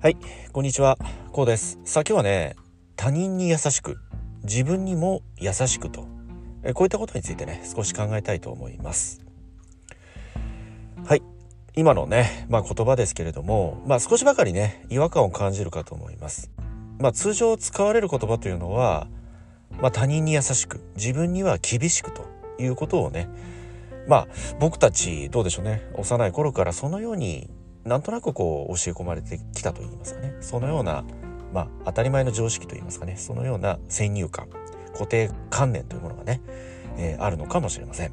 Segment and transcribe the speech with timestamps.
[0.00, 0.16] はい、
[0.52, 0.96] こんにちは、
[1.32, 1.80] こうです。
[1.82, 2.54] さあ今日はね、
[2.94, 3.98] 他人に優しく、
[4.44, 6.06] 自分にも優しくと、
[6.62, 9.20] えこういったことについてね、少し考えたいと思います。
[11.04, 11.22] はい、
[11.74, 16.52] 今のね、まあ言葉ですけれども、まあ少しばかりね、違和感を感じるかと思います。
[17.00, 19.08] まあ通常使われる言葉というのは、
[19.82, 22.24] まあ他人に優しく、自分には厳しくと
[22.60, 23.28] いうことをね、
[24.06, 24.28] まあ
[24.60, 27.50] 僕たちどうでしょうね、幼い頃からそのように
[27.88, 30.36] なんとなくこう教え込まれてきたといいますかね。
[30.40, 31.04] そのような、
[31.52, 33.16] まあ、当たり前の常識といいますかね。
[33.16, 34.48] そのような先入観
[34.92, 36.40] 固定観念というものがね、
[36.96, 38.12] えーあるのかもしれません。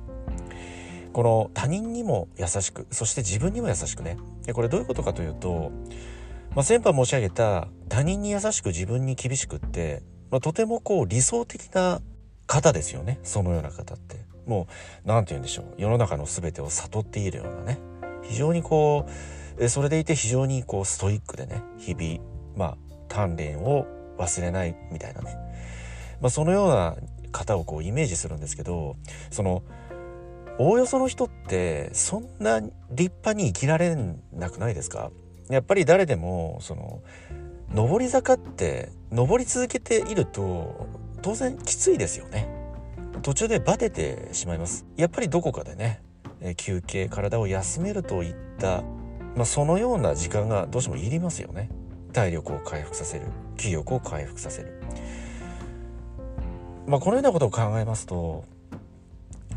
[1.13, 4.17] この他人にも優しくそして自分にも優しくね。
[4.45, 5.71] でこれどういうことかというと、
[6.55, 12.01] まあ、先般申し上げた他人に優しく自分に厳しくって、まあ、とてもこう理想的な
[12.47, 13.19] 方ですよね。
[13.23, 14.25] そのような方って。
[14.45, 14.67] も
[15.03, 15.73] う何て言うんでしょう。
[15.77, 17.79] 世の中の全てを悟っているようなね。
[18.23, 19.11] 非常にこう
[19.67, 22.19] それでいて非常にこうストイックでね日々
[22.55, 22.77] まあ
[23.09, 23.85] 鍛錬を
[24.17, 25.35] 忘れないみたいなね、
[26.21, 26.95] まあ、そのような
[27.31, 28.95] 方をこうイメージするんですけど
[29.29, 29.63] その
[30.57, 33.95] おおよその人ってそんな立派に生きられ
[34.31, 35.11] なくないですか？
[35.49, 37.01] やっぱり誰でもその
[37.73, 40.87] 上り坂って上り続けていると
[41.21, 42.47] 当然きついですよね。
[43.21, 44.85] 途中でバテてしまいます。
[44.95, 46.01] やっぱりどこかでね
[46.39, 48.83] えー休憩体を休めるといった
[49.35, 51.69] まあ、そのような時間がどうしてもいりますよね。
[52.13, 53.25] 体力を回復させる。
[53.57, 54.81] 気力を回復させる。
[56.87, 58.45] まあこのようなことを考えますと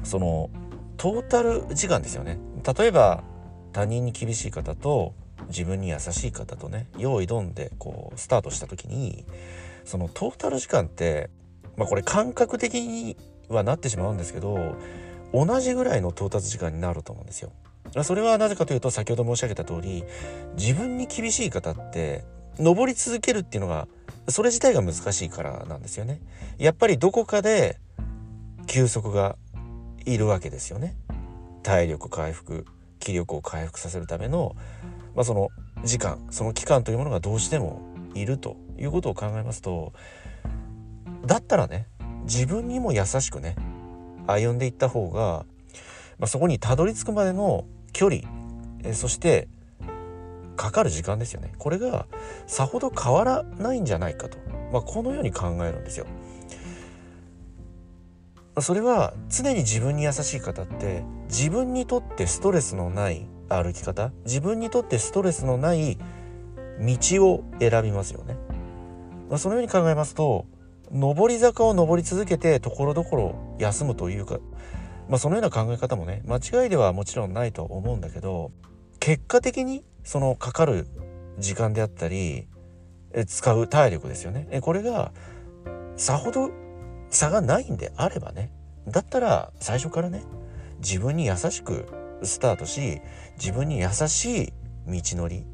[0.02, 0.50] その
[0.96, 2.38] トータル時間ですよね。
[2.78, 3.22] 例えば
[3.72, 5.14] 他人に厳しい方と
[5.48, 9.24] 自分に優しい方とね用意どんでこうスタートした時に
[9.84, 11.30] そのトータル時間って
[11.76, 13.16] まあこれ感覚的に
[13.48, 14.76] はなってしまうんですけど
[15.32, 17.52] 同じぐらいの到達時間になると思うんですよ。
[18.02, 20.04] それはなぜかというと先ほど申し上げた通り
[20.56, 22.24] 自分に厳しい方って
[22.58, 23.88] 登り続けるっていうのが
[24.28, 26.20] それ自体が難しいからなんですよね。
[26.58, 27.78] やっぱりどこかで
[28.66, 29.36] 休息が
[30.04, 30.96] いるわけですよね。
[31.62, 32.66] 体力回復
[32.98, 34.56] 気力を回復させるための、
[35.14, 35.50] まあ、その
[35.84, 37.82] 時間その期間というものがどうしても
[38.14, 39.92] いるということを考えますと
[41.24, 41.86] だったらね
[42.24, 43.56] 自分にも優しくね
[44.26, 45.46] 歩んでいった方が、
[46.18, 47.64] まあ、そこにたどり着くまでの
[47.98, 48.22] 距離
[48.84, 49.48] えそして
[50.54, 52.06] かかる時間ですよねこれが
[52.46, 54.38] さほど変わらないんじゃないかと、
[54.72, 56.06] まあ、このように考えるんですよ。
[58.60, 65.96] それは常に自分に優しい方って自分にとってストレスのない歩き方自分にとってストレスのない
[66.80, 68.36] 道を選びますよね。
[69.28, 70.46] まあ、そのように考えますと
[70.92, 74.38] 上り坂を上り続けてところどころ休むというか
[75.08, 78.52] まあ、そのような考え方もね間違いではもちろんないと思うんだけど
[79.00, 80.86] 結果的にそのかかる
[81.38, 82.46] 時間であったり
[83.12, 84.46] え使う体力ですよね。
[84.50, 85.12] えこれが
[85.96, 86.50] さほど
[87.10, 88.52] 差がないんであればね
[88.86, 90.22] だったら最初からね
[90.80, 91.86] 自分に優しく
[92.22, 93.00] スタートし
[93.36, 94.52] 自分に優しい
[94.86, 95.44] 道のり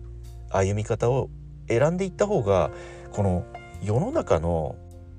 [0.50, 1.30] 歩み方を
[1.68, 2.70] 選んでいった方が
[3.12, 3.44] この
[3.82, 4.76] 世の中の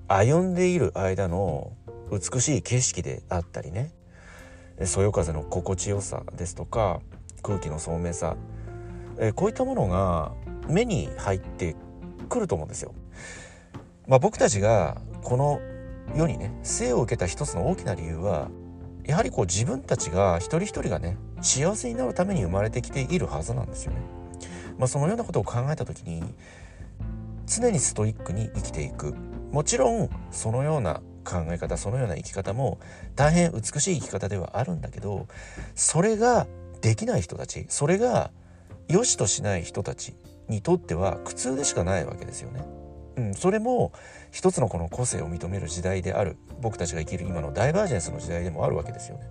[0.07, 1.73] 歩んでいる間の
[2.11, 3.91] 美しい景色であったりね
[4.83, 6.99] そよ風の心地よさですとか
[7.41, 8.35] 空気の聡明さ
[9.17, 10.33] えこういったものが
[10.67, 11.75] 目に入って
[12.27, 12.93] くると思うんですよ。
[14.07, 15.59] まあ、僕たちがこの
[16.15, 18.49] 世にね生を受けた一つの大きな理由は
[19.05, 23.99] やはりこう自分たちが一人一人がね幸せになるために生まれてきているはずなんですよね。
[24.77, 26.21] まあ、そのようなことを考えた時に
[27.47, 29.15] 常にストイックに生きていく
[29.51, 32.79] もちろんそのような考え方そのような生き方も
[33.15, 35.27] 大変美しい生き方ではあるんだけど
[35.75, 36.47] それが
[36.81, 38.31] できない人たちそれが
[38.87, 40.15] 良しとしない人たち
[40.47, 42.63] にとっては苦痛でしかないわけですよね。
[43.17, 43.93] うん、それも
[44.31, 49.27] 一つのこの個性を認める時代である僕たちが生きる今のダイバージェンスの時代でもあるわけですよね。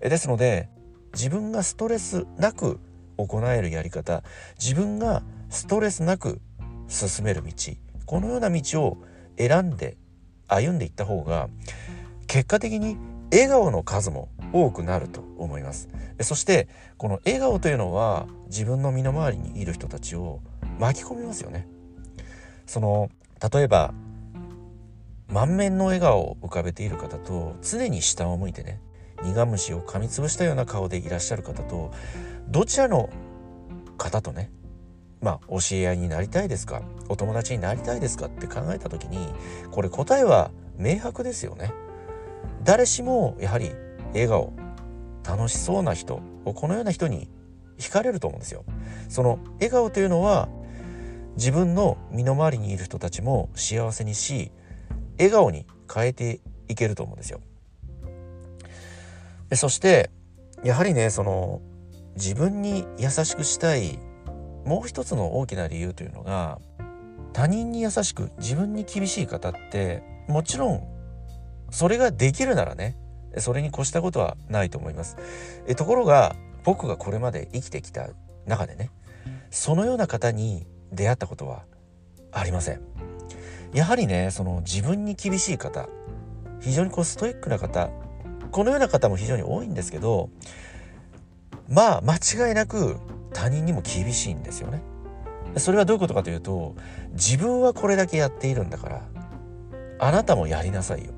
[0.00, 0.68] えですので
[1.14, 2.80] 自分がストレスなく
[3.16, 4.22] 行えるやり方
[4.60, 6.40] 自分がストレスなく
[6.88, 7.52] 進める道
[8.04, 8.98] このような道を
[9.38, 9.96] 選んで
[10.48, 11.48] 歩んでいった方が
[12.26, 12.96] 結果的に
[13.32, 15.88] 笑顔の数も多くなると思います。
[16.20, 20.40] そしてこの笑顔というのは自分の身の回りにいる人たちを
[20.78, 21.66] 巻き込みますよね。
[22.66, 23.10] その
[23.52, 23.92] 例えば
[25.28, 28.80] 満面の笑顔を浮かべている方と常に下を向いてね
[29.22, 31.92] 苦虫を噛みつぶしたような顔でいらっしゃる方と
[32.48, 33.10] どちらの
[33.96, 34.50] 方とね
[35.24, 36.82] まあ教え合いになりたいですか？
[37.08, 38.26] お友達になりたいですか？
[38.26, 39.26] って考えた時に
[39.70, 41.72] これ答えは明白ですよね。
[42.62, 43.72] 誰しもやはり
[44.12, 44.52] 笑顔
[45.26, 47.30] 楽しそうな人このような人に
[47.78, 48.64] 惹かれると思うんですよ。
[49.08, 50.48] その笑顔というのは
[51.36, 54.52] 自分の身の回りにいる人たちも幸せにし
[55.18, 57.40] 笑顔に変えていけると思うんですよ。
[59.54, 60.10] そして
[60.62, 61.60] やはりねその
[62.14, 63.98] 自分に優しくしたい
[64.64, 66.58] もう一つの大きな理由というのが
[67.32, 70.82] 他人に優しく自分に厳しい方ってもちろん
[71.70, 72.96] それができるならね
[73.38, 75.16] それに越したことはないと思います。
[75.66, 78.08] えところが僕がこれまで生きてきた
[78.46, 78.90] 中でね
[79.50, 81.64] そのような方に出会ったことは
[82.30, 82.80] ありません。
[83.72, 85.88] やはりねその自分に厳しい方
[86.60, 87.90] 非常にこうストイックな方
[88.52, 90.30] このような方も非常に多いんですけど
[91.68, 92.14] まあ間
[92.48, 92.98] 違いなく
[93.34, 94.80] 他人にも厳しいんですよね。
[95.58, 96.74] それはどういうことかというと
[97.12, 99.02] 自分はこれだけやっているんだから
[99.98, 101.12] あなたもやりなさいよ。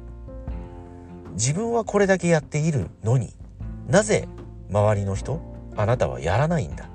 [1.35, 3.33] 自分はこれだけやっているのに
[3.87, 4.27] なぜ
[4.71, 5.41] 周りの人
[5.77, 6.89] あなたはやらないんだ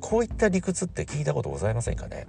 [0.00, 2.26] こういった理屈って聞いたことございませんかね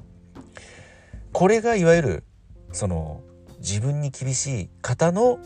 [1.33, 2.23] これがいわゆる
[2.71, 3.21] その
[3.59, 5.39] 自分に厳しい方の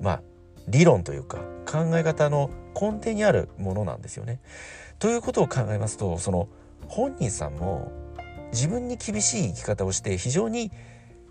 [0.00, 0.22] まあ
[0.68, 4.40] 理論というか考え方の根底にあるものなんですよね。
[4.98, 6.48] ということを考えますとその
[6.86, 7.92] 本人さんも
[8.52, 10.70] 自分に厳しい生き方をして非常に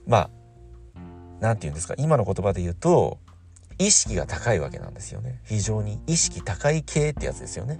[0.06, 0.30] まあ
[1.40, 3.19] 何て言うんですか今の言葉で言うと
[3.80, 5.40] 意識が高いわけなんですよね。
[5.44, 7.80] 非常に意識高い系ってやつですよね。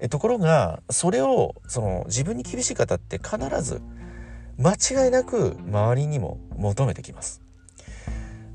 [0.00, 3.80] えところがそれをその自分に厳しい方って必ず
[4.58, 7.40] 間違いなく周りにも求めてきます。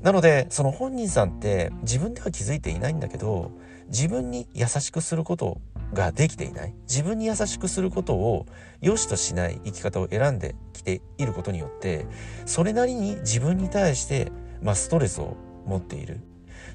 [0.02, 3.50] なのでその本人さんって自分では気づいていないんだけど
[3.88, 5.60] 自分に優しくすること
[5.92, 6.74] ができていない。
[6.82, 8.46] 自分に優しくすることを
[8.80, 12.06] 良しとしない生き方を選んできていることによって
[12.46, 14.30] それなりに自分に対して、
[14.62, 15.36] まあ、ストレスを
[15.66, 16.20] 持っている。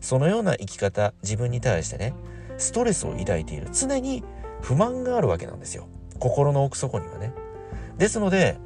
[0.02, 2.14] そのような生き方自分に対してね
[2.58, 3.70] ストレスを抱いている。
[3.72, 4.24] 常に
[4.62, 5.88] 不満があるわけなんですよ。
[6.20, 7.34] 心の奥底にはね。
[7.98, 8.58] ですので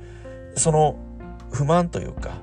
[0.55, 0.95] その
[1.51, 2.37] 不満というか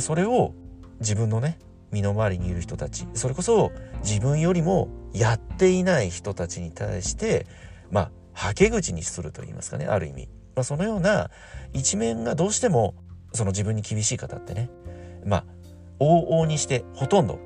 [0.00, 0.54] それを
[1.00, 1.58] 自分のね
[1.92, 3.70] 身の回りにいる人たちそれこそ
[4.02, 7.46] 自分よりもやっていない人たちに対して
[7.90, 11.30] まあはけ口にすると言いますかねある意味、まあ、そのような
[11.72, 12.94] 一面がどうしても
[13.32, 14.70] その自分に厳しい方ってね
[15.24, 15.44] まあ
[16.00, 17.38] 往々にしてほとんど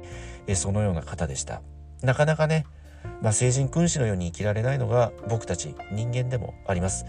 [0.46, 1.62] えそのような方でした。
[2.02, 2.66] なかなかね、
[3.22, 7.04] まあ、聖人君子のように生きられないのが僕たち人間でもあります。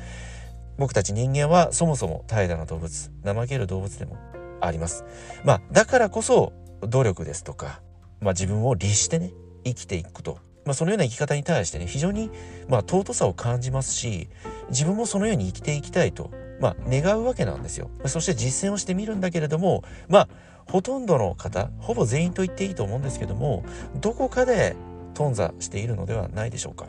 [0.78, 4.18] 僕たち人間はそもそも怠惰な動物怠ける動物でも
[4.62, 5.06] あります。
[5.44, 7.82] まあだからこそ努力ですとか、
[8.20, 9.32] まあ、自分を律してね
[9.64, 12.30] 生きていくと、まあ、そのような生き方に対してね非常に
[12.70, 14.30] まあ尊さを感じますし
[14.70, 20.30] 自分もそのように生きていきたいとまあ願うわけなんですよそして実践をしてみるんだけれどもまあ
[20.70, 23.66] ほとんどの方ほぼ全員と言っていいと思うんですけども
[24.00, 24.76] どこかで
[25.14, 26.88] 頓挫しているのではないでしょうか。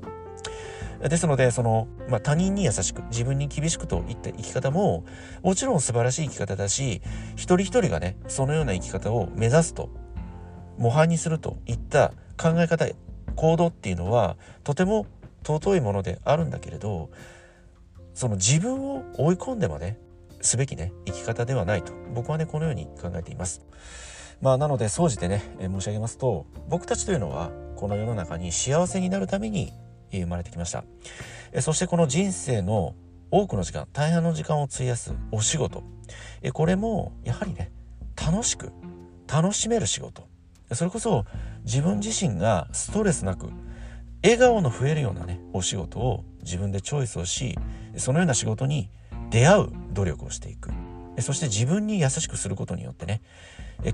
[1.08, 5.04] ですので、その、まあ、他人に優しく、自分に厳しくといった生き方も、
[5.42, 7.02] もちろん素晴らしい生き方だし、
[7.34, 9.90] 一人一人がね、そのような生き方を目指すと、
[10.78, 12.86] 模範にするといった考え方、
[13.32, 15.06] 行動っていうのは、とても
[15.46, 17.10] 尊いものであるんだけれど、
[18.14, 19.96] その自分を追い込んでまで
[20.40, 23.62] すべきね、生き方ではないと、僕はね、このように考えています。
[24.40, 29.72] まあ、なので、総じてね、え申し上げますと、僕たちというのは、この世の中に幸せになるために
[30.10, 30.84] 生まれてきました。
[31.52, 32.94] えそしてこの人生の
[33.30, 35.84] 多くの時間、大半の時間を費やすお仕事。
[36.42, 37.70] えこれもやはりね、
[38.16, 38.72] 楽しく、
[39.32, 40.24] 楽しめる仕事。
[40.72, 41.24] それこそ
[41.64, 43.48] 自分自身がストレスなく、
[44.22, 47.58] 笑顔の増えるようなね、お仕事を自分でチョイスをし、
[47.96, 48.88] そのような仕事に
[49.30, 50.70] 出会う努力をしていく。
[51.20, 53.20] そして自分に優しくすることによってね、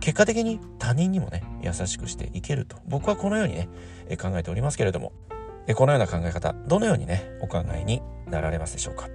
[0.00, 3.68] 結果的に他人にもね、優しくしていけると、僕はこのようにね、
[4.20, 5.12] 考えておりますけれども、
[5.75, 9.08] このような考え方、どのようにね、お考えになられますでしょうか？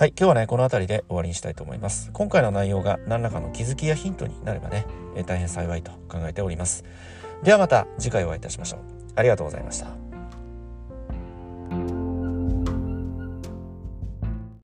[0.00, 2.08] はい、今日はね、この辺りで終わりにしたいと思います。
[2.14, 6.84] 今回の内容が何らかの気づきやヒントになればね、え大変幸いと考えております。
[7.42, 8.80] ではまた次回お会いいたしましょう。
[9.14, 10.09] ありがとうございました。